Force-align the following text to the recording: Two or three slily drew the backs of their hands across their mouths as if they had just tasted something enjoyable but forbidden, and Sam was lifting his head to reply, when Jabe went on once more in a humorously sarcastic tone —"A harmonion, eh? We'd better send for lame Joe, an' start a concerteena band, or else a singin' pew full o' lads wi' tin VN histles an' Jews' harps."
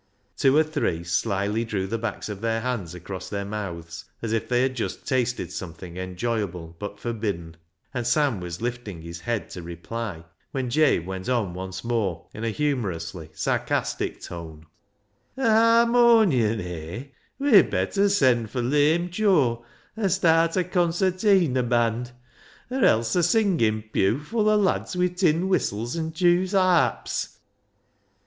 Two 0.35 0.57
or 0.57 0.63
three 0.63 1.03
slily 1.03 1.63
drew 1.63 1.85
the 1.85 1.99
backs 1.99 2.27
of 2.27 2.41
their 2.41 2.61
hands 2.61 2.95
across 2.95 3.29
their 3.29 3.45
mouths 3.45 4.05
as 4.23 4.33
if 4.33 4.49
they 4.49 4.63
had 4.63 4.73
just 4.75 5.05
tasted 5.07 5.51
something 5.51 5.95
enjoyable 5.95 6.75
but 6.79 6.99
forbidden, 6.99 7.55
and 7.93 8.07
Sam 8.07 8.39
was 8.39 8.63
lifting 8.63 9.03
his 9.03 9.19
head 9.19 9.51
to 9.51 9.61
reply, 9.61 10.23
when 10.53 10.71
Jabe 10.71 11.05
went 11.05 11.29
on 11.29 11.53
once 11.53 11.83
more 11.83 12.25
in 12.33 12.43
a 12.43 12.49
humorously 12.49 13.29
sarcastic 13.35 14.19
tone 14.23 14.65
—"A 15.37 15.43
harmonion, 15.43 16.59
eh? 16.59 17.09
We'd 17.37 17.69
better 17.69 18.09
send 18.09 18.49
for 18.49 18.63
lame 18.63 19.11
Joe, 19.11 19.63
an' 19.95 20.09
start 20.09 20.57
a 20.57 20.63
concerteena 20.63 21.61
band, 21.69 22.09
or 22.71 22.83
else 22.83 23.15
a 23.15 23.21
singin' 23.21 23.83
pew 23.93 24.19
full 24.19 24.49
o' 24.49 24.57
lads 24.57 24.95
wi' 24.97 25.09
tin 25.09 25.43
VN 25.47 25.49
histles 25.51 25.95
an' 25.95 26.11
Jews' 26.11 26.53
harps." 26.53 27.37